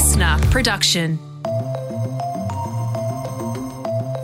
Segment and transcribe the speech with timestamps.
[0.00, 1.18] listener production.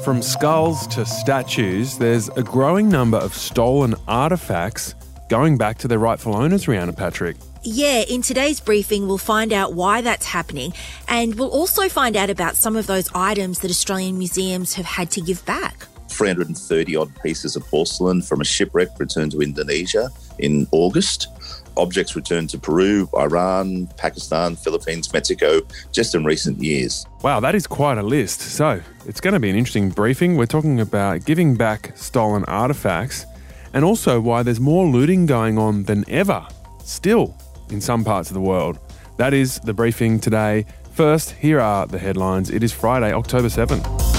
[0.02, 4.94] From skulls to statues, there's a growing number of stolen artefacts
[5.28, 7.36] going back to their rightful owners, Rhianna Patrick.
[7.62, 10.72] Yeah, in today's briefing, we'll find out why that's happening
[11.08, 15.10] and we'll also find out about some of those items that Australian museums have had
[15.10, 15.85] to give back.
[16.16, 21.28] 330 odd pieces of porcelain from a shipwreck returned to Indonesia in August.
[21.76, 25.60] Objects returned to Peru, Iran, Pakistan, Philippines, Mexico,
[25.92, 27.04] just in recent years.
[27.22, 28.40] Wow, that is quite a list.
[28.40, 30.36] So, it's going to be an interesting briefing.
[30.36, 33.26] We're talking about giving back stolen artefacts
[33.74, 36.46] and also why there's more looting going on than ever,
[36.82, 37.36] still,
[37.68, 38.78] in some parts of the world.
[39.18, 40.64] That is the briefing today.
[40.92, 42.48] First, here are the headlines.
[42.48, 44.15] It is Friday, October 7th.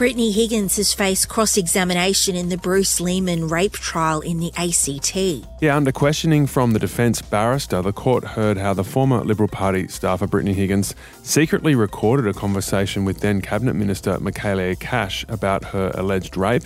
[0.00, 5.14] Brittany Higgins has faced cross examination in the Bruce Lehrmann rape trial in the ACT.
[5.60, 9.88] Yeah, under questioning from the defence barrister, the court heard how the former Liberal Party
[9.88, 15.90] staffer Brittany Higgins secretly recorded a conversation with then Cabinet Minister Michaelia Cash about her
[15.92, 16.64] alleged rape.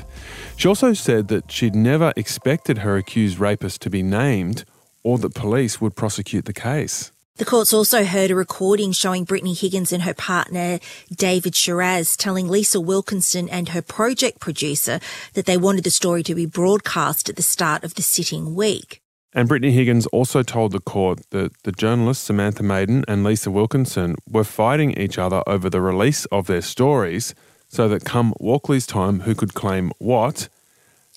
[0.57, 4.65] She also said that she'd never expected her accused rapist to be named
[5.03, 7.11] or that police would prosecute the case.
[7.37, 10.79] The court's also heard a recording showing Brittany Higgins and her partner
[11.13, 15.01] David Sharaz telling Lisa Wilkinson and her project producer
[15.33, 19.01] that they wanted the story to be broadcast at the start of the sitting week.
[19.33, 24.15] And Brittany Higgins also told the court that the journalists Samantha Maiden and Lisa Wilkinson
[24.31, 27.35] were fighting each other over the release of their stories
[27.67, 30.49] so that come Walkley's time, who could claim what?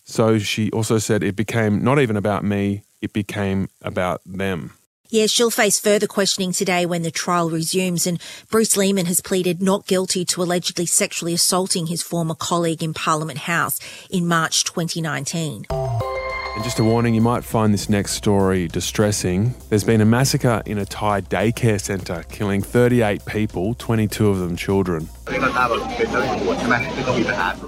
[0.04, 4.72] So she also said it became not even about me, it became about them.
[5.10, 8.20] Yeah, she'll face further questioning today when the trial resumes, and
[8.50, 13.40] Bruce Lehrmann has pleaded not guilty to allegedly sexually assaulting his former colleague in Parliament
[13.40, 15.66] House in March 2019.
[15.70, 19.54] And just a warning, you might find this next story distressing.
[19.70, 24.58] There's been a massacre in a Thai daycare centre, killing 38 people, 22 of them
[24.58, 25.08] children.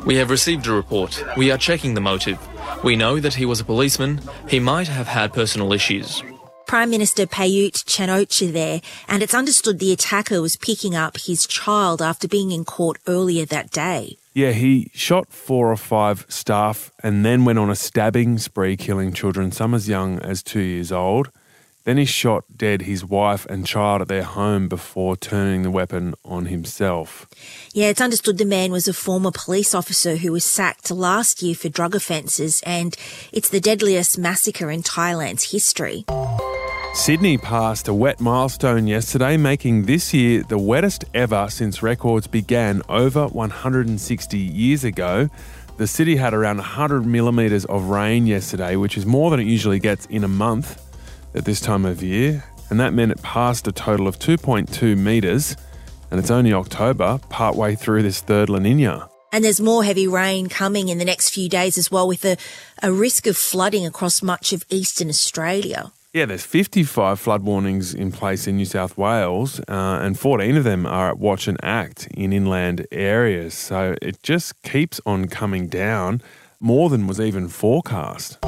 [0.05, 1.23] We have received a report.
[1.37, 2.39] We are checking the motive.
[2.83, 4.19] We know that he was a policeman.
[4.49, 6.21] He might have had personal issues.
[6.69, 11.99] Prime Minister Prayut Chan-o-cha there, and it's understood the attacker was picking up his child
[11.99, 14.19] after being in court earlier that day.
[14.35, 19.13] Yeah, he shot four or five staff and then went on a stabbing spree, killing
[19.13, 21.31] children, some as young as two years old.
[21.85, 26.13] Then he shot dead his wife and child at their home before turning the weapon
[26.23, 27.27] on himself.
[27.73, 31.55] Yeah, it's understood the man was a former police officer who was sacked last year
[31.55, 32.95] for drug offences, and
[33.31, 36.05] it's the deadliest massacre in Thailand's history.
[36.93, 42.81] Sydney passed a wet milestone yesterday, making this year the wettest ever since records began
[42.89, 45.29] over 160 years ago.
[45.77, 49.79] The city had around 100 millimetres of rain yesterday, which is more than it usually
[49.79, 50.81] gets in a month
[51.35, 55.55] at this time of year, and that meant it passed a total of 2.2 metres,
[56.11, 59.07] and it's only October, partway through this third La Nina.
[59.31, 62.35] And there's more heavy rain coming in the next few days as well, with a,
[62.83, 65.91] a risk of flooding across much of eastern Australia.
[66.11, 70.63] Yeah, there's 55 flood warnings in place in New South Wales, uh, and 14 of
[70.63, 73.53] them are at watch and act in inland areas.
[73.53, 76.23] So it just keeps on coming down
[76.59, 78.39] more than was even forecast.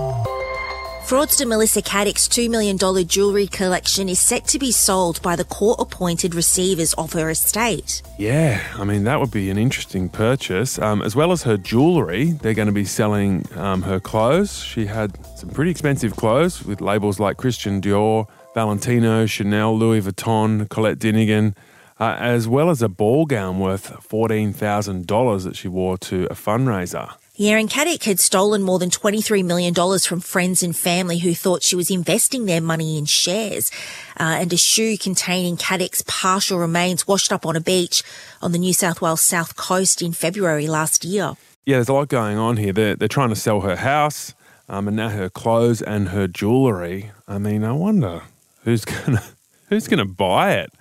[1.06, 5.80] Fraudster Melissa Caddick's $2 million jewellery collection is set to be sold by the court
[5.80, 8.02] appointed receivers of her estate.
[8.18, 10.80] Yeah, I mean, that would be an interesting purchase.
[10.80, 14.60] Um, as well as her jewellery, they're going to be selling um, her clothes.
[14.60, 20.70] She had some pretty expensive clothes with labels like Christian Dior, Valentino, Chanel, Louis Vuitton,
[20.70, 21.56] Colette Dinigan.
[22.00, 27.14] Uh, as well as a ball gown worth $14,000 that she wore to a fundraiser.
[27.36, 31.76] Yeah, and had stolen more than $23 million from friends and family who thought she
[31.76, 33.72] was investing their money in shares.
[34.20, 38.04] Uh, and a shoe containing Caddick's partial remains washed up on a beach
[38.42, 41.36] on the New South Wales south coast in February last year.
[41.66, 42.74] Yeah, there's a lot going on here.
[42.74, 44.34] They're, they're trying to sell her house
[44.68, 47.12] um, and now her clothes and her jewellery.
[47.28, 48.24] I mean, I wonder
[48.64, 49.24] who's going to
[49.70, 50.72] who's gonna buy it?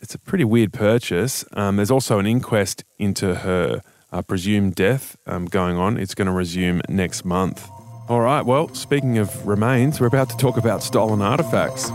[0.00, 1.44] It's a pretty weird purchase.
[1.52, 3.82] Um, there's also an inquest into her
[4.12, 5.96] uh, presumed death um, going on.
[5.96, 7.68] It's going to resume next month.
[8.08, 11.90] All right, well, speaking of remains, we're about to talk about stolen artifacts.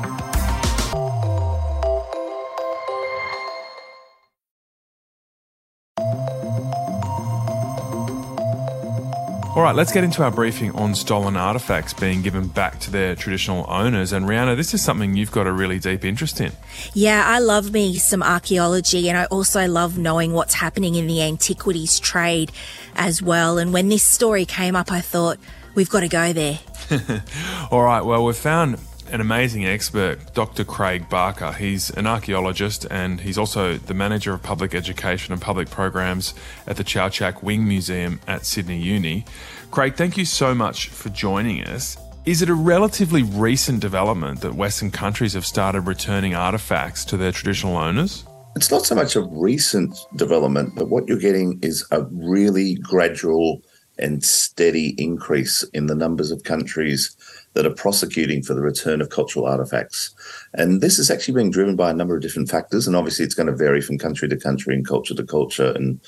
[9.56, 13.16] All right, let's get into our briefing on stolen artifacts being given back to their
[13.16, 14.12] traditional owners.
[14.12, 16.54] And Rhianna, this is something you've got a really deep interest in.
[16.96, 21.22] Yeah, I love me some archaeology and I also love knowing what's happening in the
[21.22, 22.52] antiquities trade
[22.96, 23.60] as well.
[23.60, 25.38] And when this story came up, I thought,
[25.76, 26.58] we've got to go there.
[27.70, 28.80] All right, well, we've found
[29.14, 30.64] an amazing expert, Dr.
[30.64, 31.52] Craig Barker.
[31.52, 36.34] He's an archaeologist and he's also the manager of public education and public programs
[36.66, 39.24] at the Chau Chak Wing Museum at Sydney Uni.
[39.70, 41.96] Craig, thank you so much for joining us.
[42.26, 47.32] Is it a relatively recent development that Western countries have started returning artifacts to their
[47.32, 48.26] traditional owners?
[48.56, 53.62] It's not so much a recent development, but what you're getting is a really gradual
[54.00, 57.16] and steady increase in the numbers of countries
[57.54, 60.14] that are prosecuting for the return of cultural artifacts.
[60.54, 62.88] And this is actually being driven by a number of different factors.
[62.88, 66.00] And obviously, it's going to vary from country to country and culture to culture and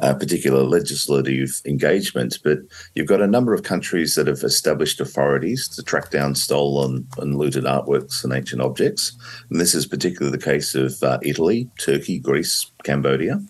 [0.00, 2.38] uh, particular legislative engagement.
[2.42, 2.58] But
[2.94, 7.36] you've got a number of countries that have established authorities to track down stolen and
[7.36, 9.12] looted artworks and ancient objects.
[9.50, 13.40] And this is particularly the case of uh, Italy, Turkey, Greece, Cambodia.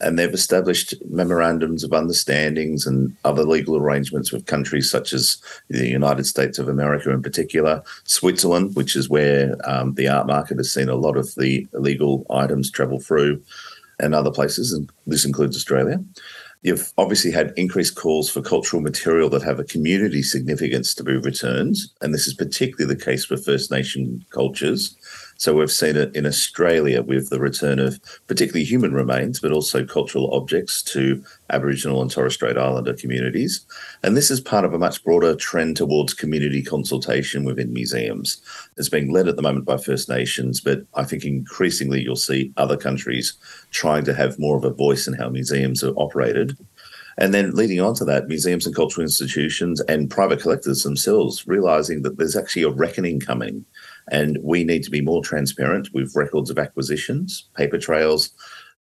[0.00, 5.38] And they've established memorandums of understandings and other legal arrangements with countries such as
[5.68, 10.58] the United States of America, in particular, Switzerland, which is where um, the art market
[10.58, 13.42] has seen a lot of the illegal items travel through
[13.98, 16.02] and other places, and this includes Australia.
[16.62, 21.16] You've obviously had increased calls for cultural material that have a community significance to be
[21.16, 24.96] returned, and this is particularly the case for First Nation cultures.
[25.38, 29.84] So we've seen it in Australia with the return of particularly human remains, but also
[29.84, 33.66] cultural objects to Aboriginal and Torres Strait Islander communities.
[34.02, 38.40] And this is part of a much broader trend towards community consultation within museums.
[38.78, 42.52] It's being led at the moment by First Nations, but I think increasingly you'll see
[42.56, 43.34] other countries
[43.70, 46.56] trying to have more of a voice in how museums are operated.
[47.18, 52.02] And then leading on to that, museums and cultural institutions and private collectors themselves realizing
[52.02, 53.64] that there's actually a reckoning coming
[54.10, 58.30] and we need to be more transparent with records of acquisitions, paper trails.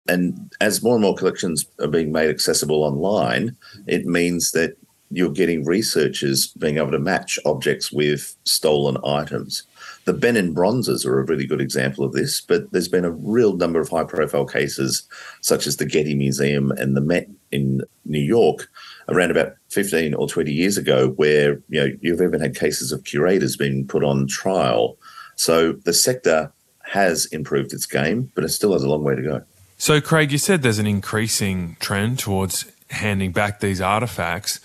[0.08, 3.56] And as more and more collections are being made accessible online,
[3.88, 4.76] it means that
[5.10, 9.64] you're getting researchers being able to match objects with stolen items.
[10.06, 13.56] The Benin bronzes are a really good example of this, but there's been a real
[13.56, 15.08] number of high profile cases,
[15.42, 18.68] such as the Getty Museum and the Met in New York,
[19.08, 23.04] around about 15 or 20 years ago, where you know you've even had cases of
[23.04, 24.98] curators being put on trial
[25.36, 26.52] so the sector
[26.84, 29.42] has improved its game, but it still has a long way to go.
[29.78, 34.60] So, Craig, you said there's an increasing trend towards handing back these artifacts.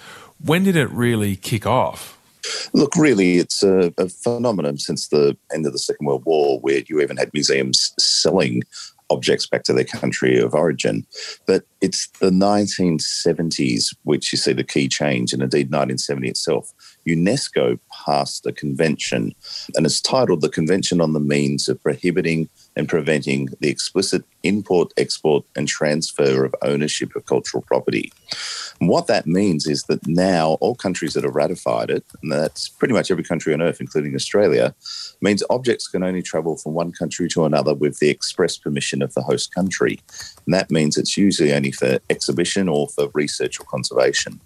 [0.45, 2.17] When did it really kick off?
[2.73, 6.83] Look, really, it's a, a, phenomenon since the end of the Second World War, where
[6.87, 8.63] you even had museums selling
[9.11, 11.07] objects back to their country of origin.
[11.47, 16.73] But it's the 1970s which you see the key change, and indeed 1970 itself.
[17.07, 19.35] UNESCO passed a convention,
[19.75, 24.93] and it's titled the Convention on the Means of Prohibiting and Preventing the Explicit Import,
[24.97, 28.13] Export, and Transfer of Ownership of Cultural Property.
[28.81, 32.69] And what that means is that now all countries that have ratified it, and that's
[32.69, 34.75] pretty much every country on earth, including Australia,
[35.21, 39.13] means objects can only travel from one country to another with the express permission of
[39.15, 39.99] the host country.
[40.47, 44.41] And that means it's usually only for exhibition or for research or conservation.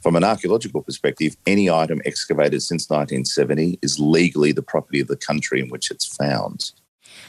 [0.00, 5.16] From an archaeological perspective, any item excavated since 1970 is legally the property of the
[5.16, 6.72] country in which it's found.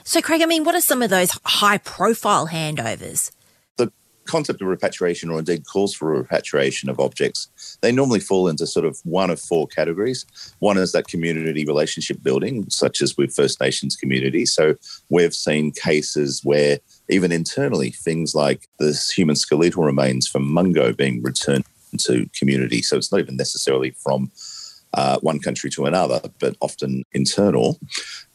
[0.04, 3.32] So, Craig, I mean, what are some of those high profile handovers?
[3.78, 3.92] The
[4.26, 8.86] concept of repatriation, or indeed calls for repatriation of objects, they normally fall into sort
[8.86, 10.26] of one of four categories.
[10.60, 14.54] One is that community relationship building, such as with First Nations communities.
[14.54, 14.76] So,
[15.10, 16.80] we've seen cases where
[17.10, 21.66] even internally, things like the human skeletal remains from Mungo being returned
[22.00, 22.82] to community.
[22.82, 24.32] So it's not even necessarily from
[24.96, 27.80] uh, one country to another, but often internal.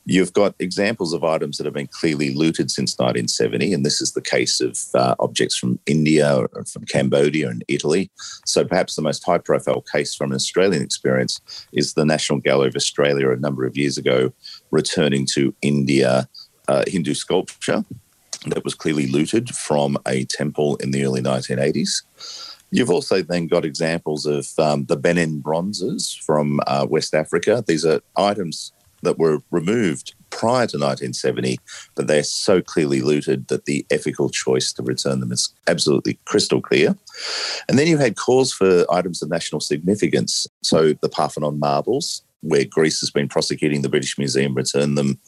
[0.06, 4.12] You've got examples of items that have been clearly looted since 1970, and this is
[4.12, 8.10] the case of uh, objects from India, from Cambodia, and Italy.
[8.44, 11.40] So perhaps the most high profile case from an Australian experience
[11.72, 14.32] is the National Gallery of Australia a number of years ago
[14.70, 16.28] returning to India
[16.68, 17.84] uh, Hindu sculpture
[18.46, 22.02] that was clearly looted from a temple in the early 1980s.
[22.70, 27.64] You've also then got examples of um, the Benin bronzes from uh, West Africa.
[27.66, 28.72] These are items
[29.02, 31.58] that were removed prior to 1970,
[31.94, 36.60] but they're so clearly looted that the ethical choice to return them is absolutely crystal
[36.60, 36.96] clear.
[37.68, 40.46] And then you had calls for items of national significance.
[40.62, 45.18] So the Parthenon marbles, where Greece has been prosecuting the British Museum, returned them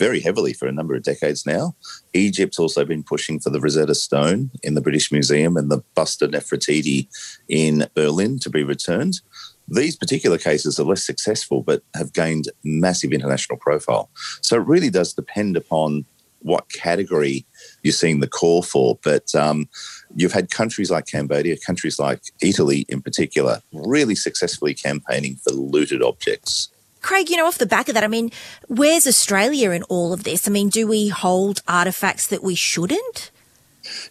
[0.00, 1.76] very heavily for a number of decades now.
[2.14, 6.22] Egypt's also been pushing for the Rosetta Stone in the British Museum and the Bust
[6.22, 7.06] of Nefertiti
[7.48, 9.20] in Berlin to be returned.
[9.68, 14.08] These particular cases are less successful but have gained massive international profile.
[14.40, 16.06] So it really does depend upon
[16.40, 17.44] what category
[17.82, 18.98] you're seeing the call for.
[19.04, 19.68] But um,
[20.16, 26.02] you've had countries like Cambodia, countries like Italy in particular, really successfully campaigning for looted
[26.02, 26.70] objects.
[27.00, 28.30] Craig, you know, off the back of that, I mean,
[28.68, 30.46] where's Australia in all of this?
[30.46, 33.30] I mean, do we hold artefacts that we shouldn't?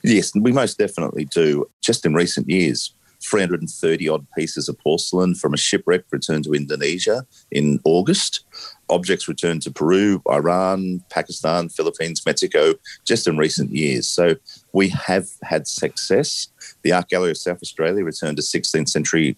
[0.03, 1.69] Yes, we most definitely do.
[1.81, 7.25] Just in recent years, 330 odd pieces of porcelain from a shipwreck returned to Indonesia
[7.51, 8.46] in August.
[8.89, 12.74] Objects returned to Peru, Iran, Pakistan, Philippines, Mexico,
[13.05, 14.08] just in recent years.
[14.08, 14.36] So
[14.74, 16.48] we have had success.
[16.81, 19.38] The Art Gallery of South Australia returned a 16th century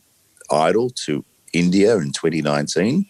[0.52, 3.06] idol to India in 2019.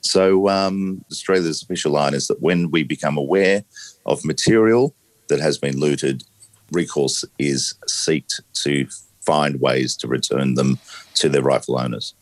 [0.00, 3.64] So um, Australia's official line is that when we become aware
[4.04, 4.94] of material
[5.28, 6.24] that has been looted,
[6.70, 8.86] recourse is seeked to
[9.20, 10.78] find ways to return them
[11.14, 12.14] to their rightful owners.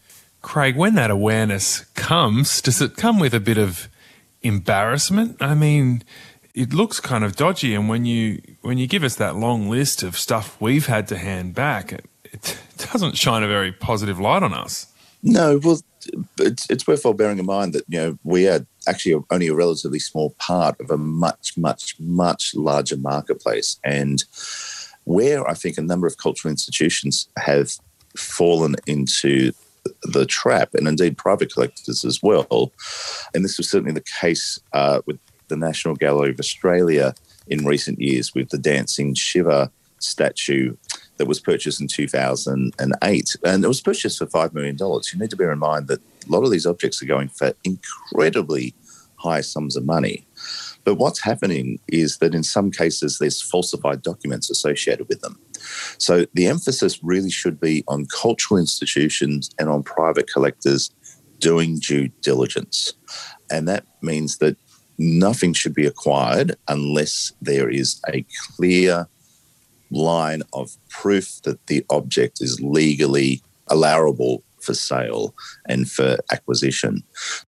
[0.42, 3.88] Craig, when that awareness comes, does it come with a bit of
[4.42, 5.36] embarrassment?
[5.40, 6.02] I mean,
[6.54, 10.02] it looks kind of dodgy, and when you when you give us that long list
[10.02, 12.58] of stuff we've had to hand back, it, it
[12.92, 14.86] doesn't shine a very positive light on us.
[15.26, 15.80] No, well,
[16.38, 19.98] it's, it's worthwhile bearing in mind that you know we are actually only a relatively
[19.98, 24.22] small part of a much, much, much larger marketplace, and
[25.04, 27.72] where I think a number of cultural institutions have
[28.14, 29.52] fallen into
[30.02, 32.72] the trap, and indeed private collectors as well.
[33.32, 37.14] And this was certainly the case uh, with the National Gallery of Australia
[37.46, 40.76] in recent years with the Dancing Shiva statue
[41.16, 43.36] that was purchased in 2008.
[43.44, 44.76] And it was purchased for $5 million.
[44.80, 47.52] You need to bear in mind that a lot of these objects are going for
[47.64, 48.74] incredibly
[49.16, 50.26] high sums of money.
[50.84, 55.38] But what's happening is that in some cases, there's falsified documents associated with them.
[55.98, 60.90] So the emphasis really should be on cultural institutions and on private collectors
[61.38, 62.92] doing due diligence.
[63.50, 64.56] And that means that
[64.98, 68.24] nothing should be acquired unless there is a
[68.56, 69.08] clear
[69.90, 75.34] line of proof that the object is legally allowable for sale
[75.68, 77.02] and for acquisition.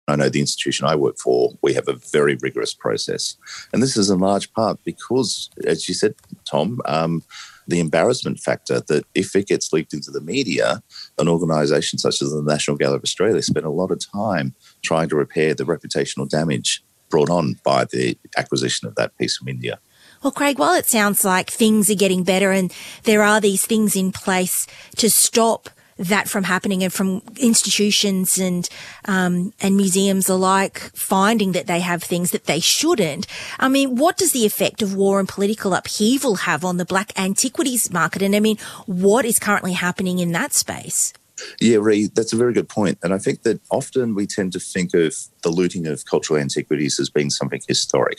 [0.08, 3.37] I know the institution I work for, we have a very rigorous process.
[3.72, 7.22] And this is in large part because, as you said, Tom, um,
[7.68, 10.82] the embarrassment factor that if it gets leaked into the media,
[11.18, 15.08] an organisation such as the National Gallery of Australia spent a lot of time trying
[15.08, 19.78] to repair the reputational damage brought on by the acquisition of that piece from India.
[20.22, 22.70] Well, Craig, while it sounds like things are getting better and
[23.04, 28.68] there are these things in place to stop that from happening and from institutions and
[29.06, 33.26] um, and museums alike finding that they have things that they shouldn't.
[33.58, 37.18] I mean, what does the effect of war and political upheaval have on the black
[37.18, 38.22] antiquities market?
[38.22, 41.12] And I mean, what is currently happening in that space?
[41.61, 42.99] Yeah, Ree, that's a very good point.
[43.02, 46.99] And I think that often we tend to think of the looting of cultural antiquities
[47.00, 48.18] as being something historic.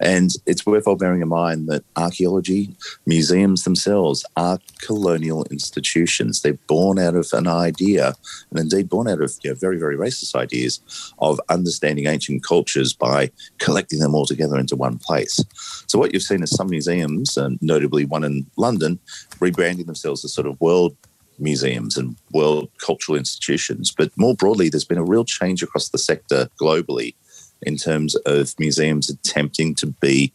[0.00, 2.74] And it's worthwhile bearing in mind that archaeology,
[3.06, 6.42] museums themselves are colonial institutions.
[6.42, 8.14] They're born out of an idea,
[8.50, 10.80] and indeed born out of you know, very, very racist ideas
[11.18, 15.42] of understanding ancient cultures by collecting them all together into one place.
[15.86, 18.98] So, what you've seen is some museums, and notably one in London,
[19.40, 20.96] rebranding themselves as sort of world
[21.38, 23.92] museums and world cultural institutions.
[23.96, 27.14] But more broadly, there's been a real change across the sector globally
[27.62, 30.32] in terms of museums attempting to be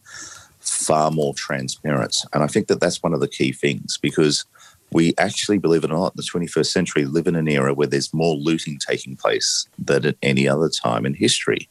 [0.60, 2.24] far more transparent.
[2.32, 4.44] And I think that that's one of the key things because
[4.90, 7.86] we actually, believe it or not, in the 21st century live in an era where
[7.86, 11.68] there's more looting taking place than at any other time in history.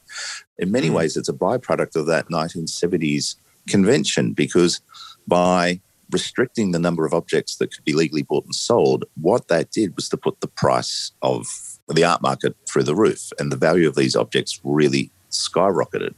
[0.58, 0.94] In many hmm.
[0.94, 3.36] ways, it's a byproduct of that 1970s
[3.68, 4.80] convention because
[5.26, 5.80] by
[6.10, 9.94] restricting the number of objects that could be legally bought and sold, what that did
[9.96, 11.46] was to put the price of
[11.88, 16.14] the art market through the roof, and the value of these objects really skyrocketed.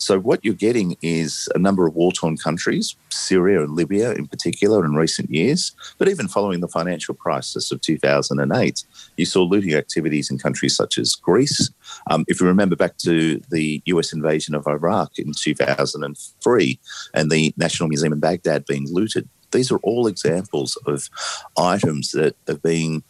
[0.00, 4.26] So, what you're getting is a number of war torn countries, Syria and Libya in
[4.26, 8.84] particular, in recent years, but even following the financial crisis of 2008,
[9.18, 11.70] you saw looting activities in countries such as Greece.
[12.10, 16.78] Um, if you remember back to the US invasion of Iraq in 2003
[17.12, 21.10] and the National Museum in Baghdad being looted, these are all examples of
[21.58, 23.02] items that are being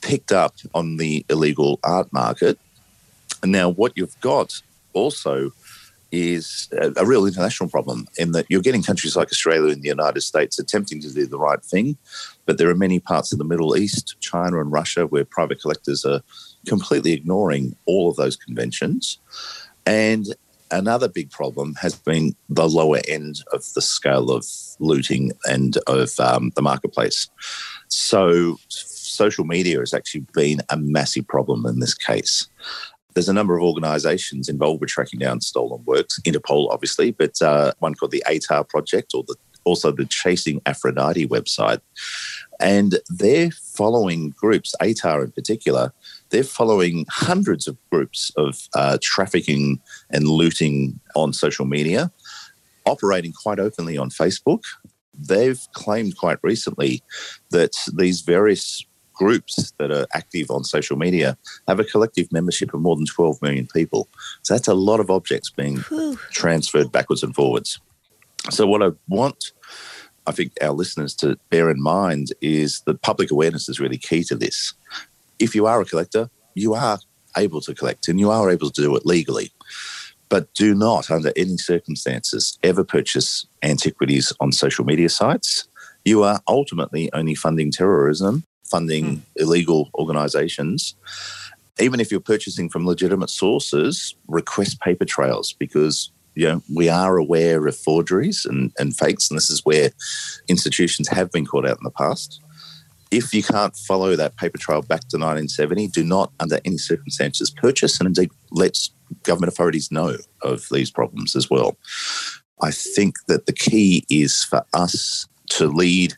[0.00, 2.58] picked up on the illegal art market.
[3.44, 4.60] And now, what you've got
[4.92, 5.52] also
[6.12, 10.20] is a, real international problem in that you're getting countries like Australia and the United
[10.20, 11.96] States attempting to do the right thing,
[12.44, 16.04] but there are many parts of the Middle East, China, and Russia where private collectors
[16.04, 16.20] are
[16.66, 19.18] completely ignoring all of those conventions.
[19.86, 20.26] And
[20.70, 24.46] another big problem has been the lower end of the scale of
[24.80, 27.30] looting and of um, the marketplace.
[27.88, 32.48] So, social media has actually been a massive problem in this case
[33.14, 36.18] there's a number of organisations involved with tracking down stolen works.
[36.24, 41.28] Interpol, obviously, but uh, one called the ATHAR Project, or the, also the Chasing Aphrodite
[41.28, 41.80] website,
[42.60, 45.92] and they're following groups, ATHAR in particular,
[46.30, 52.10] they're following hundreds of groups of uh, trafficking and looting on social media,
[52.86, 54.62] operating quite openly on Facebook.
[55.14, 57.02] They've claimed quite recently
[57.50, 58.84] that these various
[59.22, 61.36] groups that are active on social media
[61.68, 64.08] have a collective membership of more than 12 million people.
[64.42, 66.16] So that's a lot of objects being Whew.
[66.30, 67.78] transferred backwards and forwards.
[68.50, 69.52] So, what I want,
[70.26, 74.24] I think, our listeners to bear in mind is that public awareness is really key
[74.24, 74.74] to this.
[75.38, 76.98] If you are a collector, you are
[77.36, 79.52] able to collect and you are able to do it legally.
[80.28, 85.68] But do not, under any circumstances, ever purchase antiquities on social media sites.
[86.04, 89.20] You are ultimately only funding terrorism, funding mm.
[89.36, 90.96] illegal organizations.
[91.78, 97.16] Even if you're purchasing from legitimate sources, request paper trails because you know, we are
[97.16, 99.90] aware of forgeries and, and fakes, and this is where
[100.48, 102.40] institutions have been caught out in the past.
[103.10, 107.50] If you can't follow that paper trail back to 1970, do not, under any circumstances,
[107.50, 108.78] purchase and indeed let
[109.24, 111.76] government authorities know of these problems as well.
[112.62, 116.14] I think that the key is for us to lead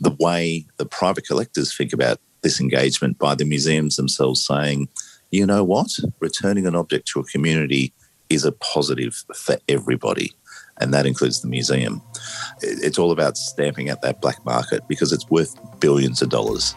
[0.00, 4.88] the way the private collectors think about this engagement by the museums themselves saying,
[5.30, 7.92] you know what, returning an object to a community
[8.28, 10.32] is a positive for everybody.
[10.80, 12.02] And that includes the museum.
[12.60, 16.74] It's all about stamping out that black market because it's worth billions of dollars.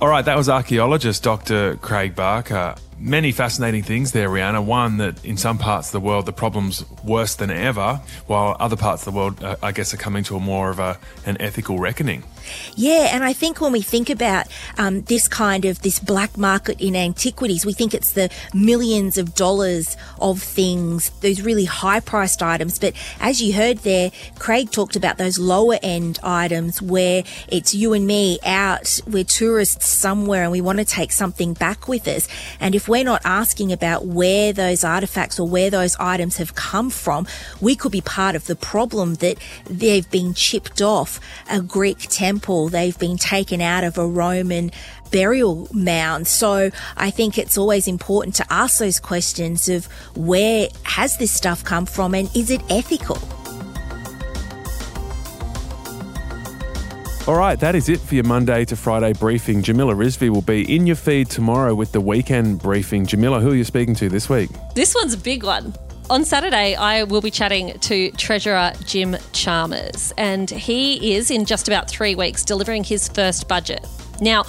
[0.00, 1.76] All right, that was archaeologist Dr.
[1.76, 2.74] Craig Barker.
[2.98, 4.62] Many fascinating things there, Rhianna.
[4.62, 8.76] One, that in some parts of the world the problem's worse than ever, while other
[8.76, 11.36] parts of the world, uh, I guess, are coming to a more of a, an
[11.40, 12.24] ethical reckoning.
[12.74, 14.46] Yeah, and I think when we think about
[14.78, 19.34] um, this kind of this black market in antiquities, we think it's the millions of
[19.34, 22.78] dollars of things, those really high priced items.
[22.78, 27.92] But as you heard there, Craig talked about those lower end items where it's you
[27.92, 32.28] and me out, we're tourists somewhere and we want to take something back with us.
[32.60, 36.90] And if we're not asking about where those artifacts or where those items have come
[36.90, 37.26] from,
[37.60, 41.20] we could be part of the problem that they've been chipped off
[41.50, 42.68] a Greek temple temple.
[42.68, 44.70] They've been taken out of a Roman
[45.10, 46.26] burial mound.
[46.26, 51.64] So I think it's always important to ask those questions of where has this stuff
[51.64, 53.18] come from and is it ethical?
[57.26, 59.60] All right, that is it for your Monday to Friday briefing.
[59.62, 63.04] Jamila Rizvi will be in your feed tomorrow with the weekend briefing.
[63.04, 64.50] Jamila, who are you speaking to this week?
[64.74, 65.74] This one's a big one.
[66.08, 71.66] On Saturday, I will be chatting to Treasurer Jim Chalmers, and he is in just
[71.66, 73.84] about three weeks delivering his first budget.
[74.20, 74.44] Now,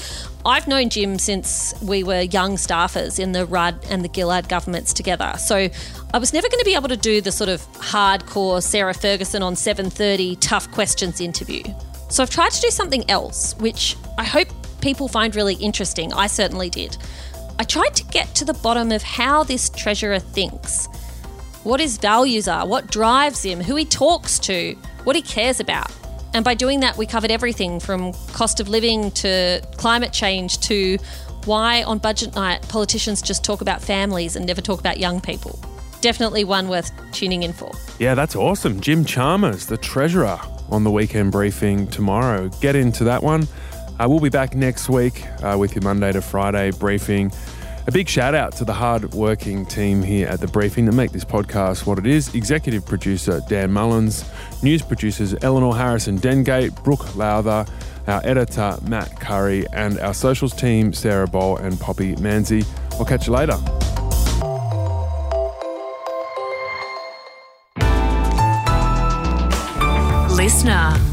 [0.46, 4.94] I've known Jim since we were young staffers in the Rudd and the Gillard governments
[4.94, 5.34] together.
[5.40, 5.68] So
[6.14, 9.42] I was never going to be able to do the sort of hardcore Sarah Ferguson
[9.42, 11.64] on 7:30 tough questions interview.
[12.10, 14.48] So I've tried to do something else, which I hope
[14.80, 16.14] people find really interesting.
[16.14, 16.98] I certainly did.
[17.58, 20.88] I tried to get to the bottom of how this treasurer thinks
[21.68, 25.92] what his values are, what drives him, who he talks to, what he cares about.
[26.34, 30.98] And by doing that, we covered everything from cost of living to climate change to
[31.46, 35.60] why on budget night politicians just talk about families and never talk about young people.
[36.00, 37.72] Definitely one worth tuning in for.
[38.00, 38.80] Yeah, that's awesome.
[38.80, 42.50] Jim Chalmers, the treasurer, on the weekend briefing tomorrow.
[42.62, 43.48] Get into that one.
[44.00, 47.32] Uh, we'll be back next week uh, with your Monday to Friday briefing.
[47.88, 51.24] A big shout out to the hard-working team here at The Briefing that make this
[51.24, 52.36] podcast what it is.
[52.36, 54.30] Executive producer Dan Mullins,
[54.62, 57.66] news producers Eleanor Harrison Dengate, Brooke Lowther,
[58.08, 62.68] our editor Matt Curry, and our socials team Sarah Bowl and Poppy Manzi.
[63.00, 63.56] I'll catch you later.
[70.36, 71.07] Listener.